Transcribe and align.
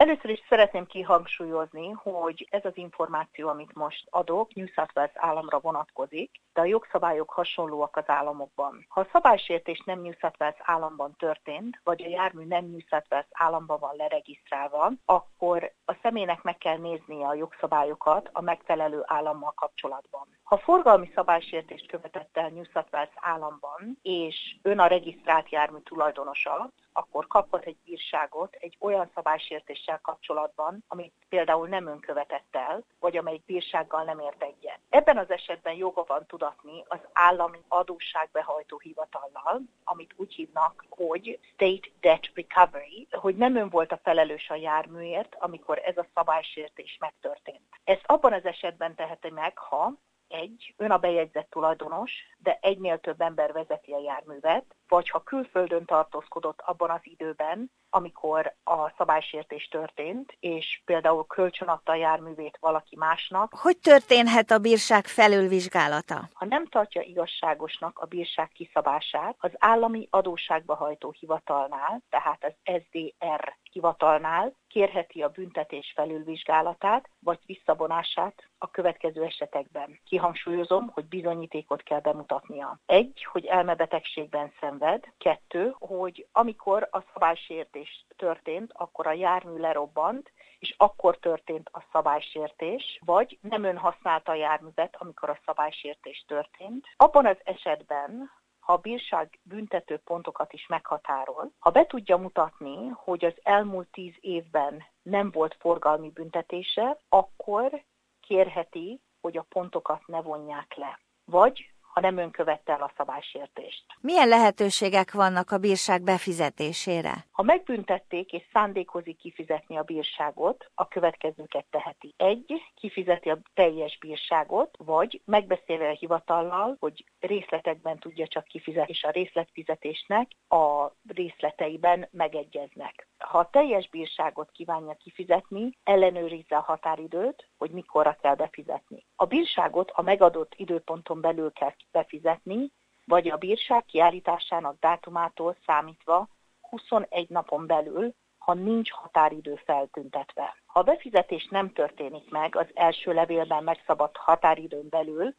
Először 0.00 0.30
is 0.30 0.42
szeretném 0.48 0.86
kihangsúlyozni, 0.86 1.90
hogy 1.90 2.48
ez 2.50 2.64
az 2.64 2.76
információ, 2.76 3.48
amit 3.48 3.74
most 3.74 4.06
adok, 4.10 4.54
New 4.54 4.66
South 4.66 4.92
Wales 4.96 5.12
államra 5.14 5.60
vonatkozik, 5.60 6.40
de 6.52 6.60
a 6.60 6.64
jogszabályok 6.64 7.30
hasonlóak 7.30 7.96
az 7.96 8.04
államokban. 8.06 8.86
Ha 8.88 9.00
a 9.00 9.08
szabálysértés 9.12 9.82
nem 9.84 10.00
New 10.00 10.12
South 10.12 10.36
Wales 10.40 10.58
államban 10.58 11.14
történt, 11.18 11.80
vagy 11.84 12.02
a 12.02 12.08
jármű 12.08 12.44
nem 12.44 12.64
New 12.64 12.80
South 12.88 13.06
Wales 13.10 13.26
államban 13.30 13.78
van 13.80 13.96
leregisztrálva, 13.96 14.90
akkor 15.04 15.72
a 15.84 15.96
személynek 16.02 16.42
meg 16.42 16.58
kell 16.58 16.78
néznie 16.78 17.26
a 17.26 17.34
jogszabályokat 17.34 18.28
a 18.32 18.40
megfelelő 18.40 19.02
állammal 19.04 19.52
kapcsolatban. 19.52 20.28
Ha 20.42 20.58
forgalmi 20.58 21.10
szabálysértést 21.14 21.86
követett 21.86 22.36
el 22.36 22.48
New 22.48 22.64
South 22.64 22.92
Wales 22.92 23.12
államban, 23.14 23.98
és 24.02 24.56
ön 24.62 24.78
a 24.78 24.86
regisztrált 24.86 25.50
jármű 25.50 25.78
tulajdonosa, 25.78 26.70
akkor 26.92 27.26
kaphat 27.26 27.64
egy 27.64 27.76
bírságot 27.84 28.54
egy 28.60 28.76
olyan 28.80 29.10
szabálysértéssel 29.14 30.00
kapcsolatban, 30.02 30.84
amit 30.88 31.12
például 31.28 31.68
nem 31.68 31.86
ön 31.86 32.00
követett 32.00 32.48
el, 32.50 32.82
vagy 33.00 33.16
amelyik 33.16 33.44
bírsággal 33.44 34.04
nem 34.04 34.18
ért 34.18 34.42
egyet. 34.42 34.78
Ebben 34.88 35.18
az 35.18 35.30
esetben 35.30 35.74
joga 35.74 36.04
van 36.06 36.26
tudatni 36.26 36.84
az 36.88 36.98
állami 37.12 37.58
adósságbehajtó 37.68 38.78
hivatallal, 38.78 39.60
amit 39.84 40.14
úgy 40.16 40.34
hívnak, 40.34 40.84
hogy 40.88 41.38
State 41.52 41.88
Debt 42.00 42.30
Recovery, 42.34 43.08
hogy 43.10 43.36
nem 43.36 43.56
ön 43.56 43.68
volt 43.68 43.92
a 43.92 44.00
felelős 44.02 44.50
a 44.50 44.54
járműért, 44.54 45.36
amikor 45.38 45.78
ez 45.84 45.96
a 45.96 46.06
szabálysértés 46.14 46.96
megtörtént. 47.00 47.80
Ezt 47.84 48.04
abban 48.06 48.32
az 48.32 48.44
esetben 48.44 48.94
teheti 48.94 49.30
meg, 49.30 49.58
ha 49.58 49.92
egy, 50.30 50.74
ön 50.76 50.90
a 50.90 50.98
bejegyzett 50.98 51.50
tulajdonos, 51.50 52.12
de 52.38 52.58
egynél 52.60 52.98
több 52.98 53.20
ember 53.20 53.52
vezeti 53.52 53.92
a 53.92 54.00
járművet, 54.00 54.64
vagy 54.88 55.10
ha 55.10 55.22
külföldön 55.22 55.84
tartózkodott 55.84 56.60
abban 56.64 56.90
az 56.90 57.00
időben, 57.02 57.70
amikor 57.90 58.54
a 58.64 58.92
szabálysértés 58.98 59.68
történt, 59.68 60.36
és 60.40 60.82
például 60.84 61.26
kölcsönadta 61.26 61.92
a 61.92 61.94
járművét 61.94 62.58
valaki 62.60 62.96
másnak. 62.96 63.54
Hogy 63.54 63.78
történhet 63.78 64.50
a 64.50 64.58
bírság 64.58 65.06
felülvizsgálata? 65.06 66.28
Ha 66.32 66.44
nem 66.44 66.66
tartja 66.66 67.02
igazságosnak 67.02 67.98
a 67.98 68.06
bírság 68.06 68.48
kiszabását, 68.48 69.36
az 69.38 69.50
állami 69.58 70.06
adósságba 70.10 70.74
hajtó 70.74 71.14
hivatalnál, 71.18 72.02
tehát 72.08 72.44
az 72.44 72.82
SDR 72.82 73.58
hivatalnál 73.70 74.54
kérheti 74.68 75.22
a 75.22 75.28
büntetés 75.28 75.92
felülvizsgálatát 75.94 77.08
vagy 77.20 77.38
visszavonását 77.46 78.48
a 78.58 78.70
következő 78.70 79.24
esetekben. 79.24 80.00
Kihangsúlyozom, 80.04 80.88
hogy 80.88 81.04
bizonyítékot 81.04 81.82
kell 81.82 82.00
bemutatnia. 82.00 82.78
Egy, 82.86 83.24
hogy 83.32 83.44
elmebetegségben 83.44 84.52
szenved. 84.60 85.04
Kettő, 85.18 85.74
hogy 85.78 86.26
amikor 86.32 86.88
a 86.90 87.02
szabálysértés 87.12 88.04
történt, 88.16 88.72
akkor 88.74 89.06
a 89.06 89.12
jármű 89.12 89.58
lerobbant, 89.58 90.32
és 90.58 90.74
akkor 90.76 91.18
történt 91.18 91.68
a 91.72 91.84
szabálysértés, 91.92 93.00
vagy 93.04 93.38
nem 93.40 93.64
ön 93.64 93.76
használta 93.76 94.32
a 94.32 94.34
járművet, 94.34 94.96
amikor 94.98 95.30
a 95.30 95.40
szabálysértés 95.44 96.24
történt. 96.26 96.86
Abban 96.96 97.26
az 97.26 97.36
esetben, 97.44 98.30
ha 98.70 98.76
a 98.76 98.80
bírság 98.80 99.38
büntető 99.42 99.96
pontokat 99.96 100.52
is 100.52 100.66
meghatároz, 100.66 101.48
ha 101.58 101.70
be 101.70 101.86
tudja 101.86 102.16
mutatni, 102.16 102.86
hogy 102.86 103.24
az 103.24 103.34
elmúlt 103.42 103.88
tíz 103.90 104.14
évben 104.20 104.82
nem 105.02 105.30
volt 105.30 105.56
forgalmi 105.58 106.10
büntetése, 106.10 106.98
akkor 107.08 107.84
kérheti, 108.20 109.00
hogy 109.20 109.36
a 109.36 109.46
pontokat 109.48 110.06
ne 110.06 110.20
vonják 110.20 110.74
le. 110.74 111.00
Vagy 111.24 111.69
ha 111.92 112.00
nem 112.00 112.16
ön 112.16 112.30
követte 112.30 112.72
el 112.72 112.82
a 112.82 112.92
szabálysértést. 112.96 113.84
Milyen 114.00 114.28
lehetőségek 114.28 115.12
vannak 115.12 115.50
a 115.50 115.58
bírság 115.58 116.02
befizetésére? 116.02 117.26
Ha 117.30 117.42
megbüntették 117.42 118.32
és 118.32 118.42
szándékozik 118.52 119.16
kifizetni 119.16 119.76
a 119.76 119.82
bírságot, 119.82 120.70
a 120.74 120.88
következőket 120.88 121.64
teheti. 121.70 122.14
Egy, 122.16 122.62
kifizeti 122.74 123.30
a 123.30 123.38
teljes 123.54 123.98
bírságot, 123.98 124.74
vagy 124.78 125.20
megbeszélve 125.24 125.88
a 125.88 125.96
hivatallal, 125.98 126.76
hogy 126.80 127.04
részletekben 127.20 127.98
tudja 127.98 128.26
csak 128.26 128.44
kifizetni, 128.44 128.92
és 128.92 129.02
a 129.02 129.10
részletfizetésnek 129.10 130.30
a 130.48 130.92
részleteiben 131.08 132.08
megegyeznek. 132.10 133.08
Ha 133.18 133.38
a 133.38 133.50
teljes 133.50 133.88
bírságot 133.88 134.50
kívánja 134.50 134.94
kifizetni, 134.94 135.78
ellenőrizze 135.84 136.56
a 136.56 136.60
határidőt, 136.60 137.48
hogy 137.58 137.70
mikorra 137.70 138.16
kell 138.22 138.34
befizetni. 138.34 139.04
A 139.20 139.26
bírságot 139.26 139.90
a 139.90 140.02
megadott 140.02 140.52
időponton 140.56 141.20
belül 141.20 141.52
kell 141.52 141.72
befizetni, 141.92 142.72
vagy 143.04 143.28
a 143.28 143.36
bírság 143.36 143.84
kiállításának 143.84 144.78
dátumától 144.78 145.56
számítva 145.66 146.28
21 146.60 147.28
napon 147.28 147.66
belül, 147.66 148.14
ha 148.38 148.54
nincs 148.54 148.90
határidő 148.90 149.54
feltüntetve. 149.64 150.56
Ha 150.66 150.78
a 150.78 150.82
befizetés 150.82 151.48
nem 151.50 151.72
történik 151.72 152.30
meg 152.30 152.56
az 152.56 152.66
első 152.74 153.12
levélben 153.12 153.64
megszabott 153.64 154.16
határidőn 154.16 154.88
belül, 154.88 155.34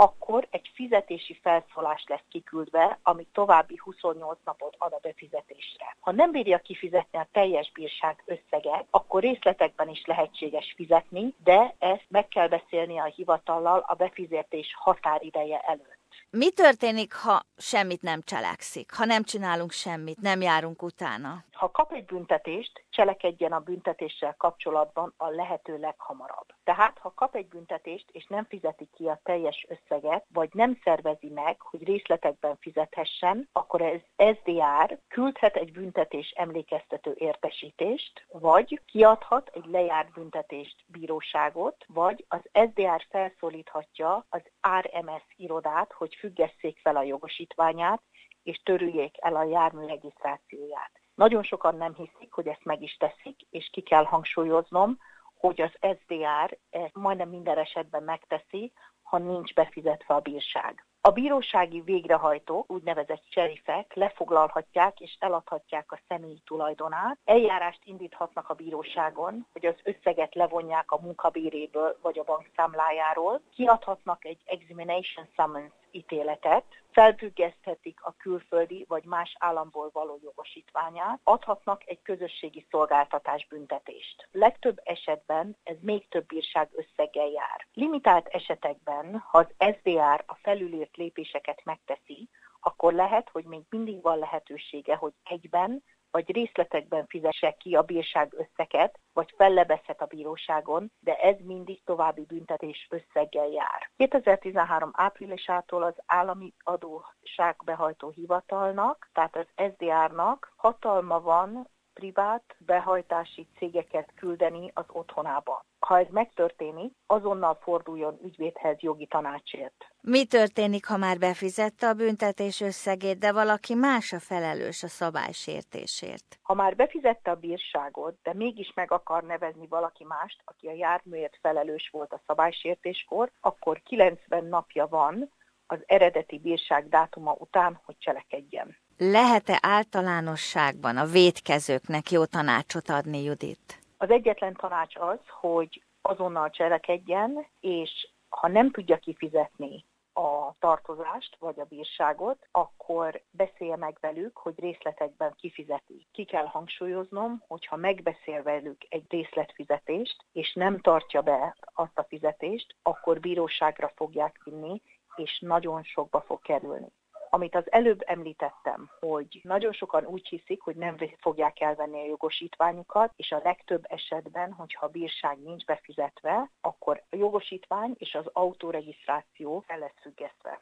akkor 0.00 0.48
egy 0.50 0.70
fizetési 0.74 1.38
felszólás 1.42 2.04
lesz 2.08 2.24
kiküldve, 2.28 2.98
ami 3.02 3.26
további 3.32 3.76
28 3.76 4.38
napot 4.44 4.74
ad 4.78 4.92
a 4.92 4.98
befizetésre. 5.02 5.96
Ha 6.00 6.12
nem 6.12 6.30
bírja 6.30 6.58
kifizetni 6.58 7.18
a 7.18 7.28
teljes 7.32 7.72
bírság 7.72 8.22
összeget, 8.24 8.86
akkor 8.90 9.22
részletekben 9.22 9.88
is 9.88 10.04
lehetséges 10.04 10.72
fizetni, 10.76 11.34
de 11.44 11.74
ezt 11.78 12.06
meg 12.08 12.28
kell 12.28 12.48
beszélni 12.48 12.98
a 12.98 13.04
hivatallal 13.04 13.84
a 13.86 13.94
befizetés 13.94 14.74
határideje 14.78 15.58
előtt. 15.58 15.98
Mi 16.30 16.50
történik, 16.50 17.14
ha 17.14 17.42
semmit 17.56 18.02
nem 18.02 18.20
cselekszik, 18.22 18.92
ha 18.94 19.04
nem 19.04 19.22
csinálunk 19.22 19.72
semmit, 19.72 20.20
nem 20.20 20.40
járunk 20.40 20.82
utána? 20.82 21.44
Ha 21.52 21.70
kap 21.70 21.92
egy 21.92 22.04
büntetést, 22.04 22.84
cselekedjen 22.90 23.52
a 23.52 23.60
büntetéssel 23.60 24.34
kapcsolatban 24.38 25.14
a 25.16 25.28
lehető 25.28 25.78
leghamarabb. 25.78 26.46
Tehát, 26.64 26.98
ha 26.98 27.12
kap 27.14 27.34
egy 27.34 27.48
büntetést, 27.48 28.06
és 28.12 28.26
nem 28.26 28.44
fizeti 28.44 28.88
ki 28.96 29.06
a 29.06 29.20
teljes 29.22 29.66
összeget, 29.68 30.24
vagy 30.32 30.48
nem 30.52 30.78
szervezi 30.84 31.28
meg, 31.28 31.60
hogy 31.60 31.84
részletekben 31.84 32.56
fizethessen, 32.60 33.48
akkor 33.52 33.82
ez 33.82 34.00
SDR 34.36 34.98
küldhet 35.08 35.56
egy 35.56 35.72
büntetés 35.72 36.30
emlékeztető 36.30 37.14
értesítést, 37.18 38.26
vagy 38.28 38.80
kiadhat 38.86 39.50
egy 39.52 39.66
lejárt 39.66 40.12
büntetést 40.12 40.76
bíróságot, 40.86 41.84
vagy 41.86 42.24
az 42.28 42.40
SDR 42.52 43.06
felszólíthatja 43.10 44.26
az 44.28 44.42
RMS 44.80 45.24
irodát, 45.36 45.92
hogy 45.92 46.14
függesszék 46.14 46.78
fel 46.78 46.96
a 46.96 47.02
jogosítványát, 47.02 48.02
és 48.42 48.60
törüljék 48.62 49.14
el 49.20 49.36
a 49.36 49.44
jármű 49.44 49.86
regisztrációját. 49.86 50.99
Nagyon 51.20 51.42
sokan 51.42 51.76
nem 51.76 51.94
hiszik, 51.94 52.32
hogy 52.32 52.46
ezt 52.46 52.64
meg 52.64 52.82
is 52.82 52.96
teszik, 52.96 53.40
és 53.50 53.68
ki 53.72 53.80
kell 53.80 54.04
hangsúlyoznom, 54.04 54.98
hogy 55.36 55.60
az 55.60 55.72
SDR 55.98 56.58
ezt 56.70 56.94
majdnem 56.94 57.28
minden 57.28 57.58
esetben 57.58 58.02
megteszi, 58.02 58.72
ha 59.02 59.18
nincs 59.18 59.54
befizetve 59.54 60.14
a 60.14 60.20
bírság. 60.20 60.86
A 61.02 61.10
bírósági 61.10 61.80
végrehajtók, 61.80 62.70
úgynevezett 62.70 63.22
cserifek 63.28 63.94
lefoglalhatják 63.94 65.00
és 65.00 65.16
eladhatják 65.18 65.92
a 65.92 66.00
személyi 66.08 66.42
tulajdonát, 66.44 67.18
eljárást 67.24 67.80
indíthatnak 67.84 68.48
a 68.48 68.54
bíróságon, 68.54 69.46
hogy 69.52 69.66
az 69.66 69.74
összeget 69.82 70.34
levonják 70.34 70.90
a 70.90 71.00
munkabéréből 71.00 71.98
vagy 72.02 72.18
a 72.18 72.24
bankszámlájáról, 72.24 73.40
kiadhatnak 73.54 74.24
egy 74.24 74.38
examination 74.44 75.28
summons 75.36 75.72
ítéletet, 75.90 76.64
felfüggeszthetik 76.92 77.98
a 78.02 78.14
külföldi 78.18 78.84
vagy 78.88 79.04
más 79.04 79.36
államból 79.38 79.90
való 79.92 80.18
jogosítványát, 80.22 81.20
adhatnak 81.24 81.82
egy 81.86 82.02
közösségi 82.02 82.66
szolgáltatás 82.70 83.46
büntetést. 83.48 84.28
Legtöbb 84.32 84.80
esetben 84.84 85.56
ez 85.62 85.76
még 85.80 86.08
több 86.08 86.26
bírság 86.26 86.68
összeggel 86.72 87.28
jár. 87.28 87.66
Limitált 87.74 88.26
esetekben, 88.26 89.24
ha 89.26 89.38
az 89.38 89.74
SDR 89.76 90.24
a 90.26 90.34
felülírt 90.42 90.89
lépéseket 90.96 91.64
megteszi, 91.64 92.28
akkor 92.60 92.92
lehet, 92.92 93.28
hogy 93.32 93.44
még 93.44 93.62
mindig 93.68 94.02
van 94.02 94.18
lehetősége, 94.18 94.94
hogy 94.96 95.12
egyben 95.22 95.82
vagy 96.10 96.30
részletekben 96.32 97.06
fizesse 97.06 97.50
ki 97.52 97.74
a 97.74 97.82
bírság 97.82 98.34
összeget, 98.36 98.98
vagy 99.12 99.34
fellebezhet 99.36 100.00
a 100.00 100.06
bíróságon, 100.06 100.92
de 101.00 101.14
ez 101.14 101.36
mindig 101.44 101.84
további 101.84 102.24
büntetés 102.24 102.88
összeggel 102.90 103.48
jár. 103.48 103.90
2013 103.96 104.90
áprilisától 104.92 105.82
az 105.82 105.94
állami 106.06 106.54
adóságbehajtó 106.62 108.10
hivatalnak, 108.10 109.08
tehát 109.12 109.36
az 109.36 109.46
SDR-nak 109.72 110.52
hatalma 110.56 111.20
van 111.20 111.68
privát 112.00 112.56
behajtási 112.58 113.46
cégeket 113.58 114.12
küldeni 114.14 114.70
az 114.74 114.84
otthonába. 114.88 115.64
Ha 115.78 115.98
ez 115.98 116.06
megtörténik, 116.10 116.92
azonnal 117.06 117.58
forduljon 117.62 118.18
ügyvédhez 118.24 118.76
jogi 118.80 119.06
tanácsért. 119.06 119.86
Mi 120.00 120.24
történik, 120.24 120.86
ha 120.86 120.96
már 120.96 121.18
befizette 121.18 121.88
a 121.88 121.94
büntetés 121.94 122.60
összegét, 122.60 123.18
de 123.18 123.32
valaki 123.32 123.74
más 123.74 124.12
a 124.12 124.20
felelős 124.20 124.82
a 124.82 124.88
szabálysértésért? 124.88 126.38
Ha 126.42 126.54
már 126.54 126.76
befizette 126.76 127.30
a 127.30 127.34
bírságot, 127.34 128.18
de 128.22 128.34
mégis 128.34 128.72
meg 128.74 128.92
akar 128.92 129.22
nevezni 129.22 129.66
valaki 129.66 130.04
mást, 130.04 130.42
aki 130.44 130.66
a 130.66 130.72
járműért 130.72 131.38
felelős 131.40 131.88
volt 131.92 132.12
a 132.12 132.22
szabálysértéskor, 132.26 133.30
akkor 133.40 133.80
90 133.82 134.44
napja 134.44 134.86
van 134.86 135.30
az 135.66 135.82
eredeti 135.86 136.38
bírság 136.38 136.88
dátuma 136.88 137.36
után, 137.38 137.80
hogy 137.84 137.96
cselekedjen. 137.98 138.76
Lehet-e 139.02 139.58
általánosságban 139.62 140.96
a 140.96 141.04
védkezőknek 141.04 142.10
jó 142.10 142.24
tanácsot 142.24 142.88
adni, 142.88 143.22
Judit? 143.22 143.78
Az 143.96 144.10
egyetlen 144.10 144.54
tanács 144.54 144.96
az, 144.96 145.18
hogy 145.40 145.82
azonnal 146.02 146.50
cselekedjen, 146.50 147.46
és 147.60 148.08
ha 148.28 148.48
nem 148.48 148.70
tudja 148.70 148.96
kifizetni 148.96 149.84
a 150.12 150.54
tartozást 150.58 151.36
vagy 151.38 151.60
a 151.60 151.64
bírságot, 151.64 152.48
akkor 152.50 153.22
beszélje 153.30 153.76
meg 153.76 153.96
velük, 154.00 154.36
hogy 154.36 154.54
részletekben 154.58 155.34
kifizeti. 155.36 156.06
Ki 156.12 156.24
kell 156.24 156.46
hangsúlyoznom, 156.46 157.42
hogyha 157.46 157.76
megbeszél 157.76 158.42
velük 158.42 158.86
egy 158.88 159.04
részletfizetést, 159.08 160.24
és 160.32 160.52
nem 160.54 160.80
tartja 160.80 161.20
be 161.20 161.56
azt 161.74 161.98
a 161.98 162.06
fizetést, 162.08 162.76
akkor 162.82 163.20
bíróságra 163.20 163.92
fogják 163.94 164.40
vinni, 164.44 164.82
és 165.16 165.38
nagyon 165.40 165.82
sokba 165.82 166.20
fog 166.20 166.40
kerülni. 166.40 166.92
Amit 167.32 167.54
az 167.54 167.72
előbb 167.72 168.02
említettem, 168.06 168.90
hogy 169.00 169.40
nagyon 169.42 169.72
sokan 169.72 170.04
úgy 170.04 170.28
hiszik, 170.28 170.60
hogy 170.62 170.76
nem 170.76 170.96
fogják 171.18 171.60
elvenni 171.60 172.00
a 172.00 172.06
jogosítványukat, 172.06 173.12
és 173.16 173.32
a 173.32 173.40
legtöbb 173.44 173.84
esetben, 173.88 174.52
hogyha 174.52 174.86
a 174.86 174.88
bírság 174.88 175.38
nincs 175.38 175.64
befizetve, 175.64 176.50
akkor 176.60 177.02
a 177.10 177.16
jogosítvány 177.16 177.94
és 177.98 178.14
az 178.14 178.26
autóregisztráció 178.32 179.64
fel 179.66 179.78
lesz 179.78 180.00
függesztve. 180.00 180.58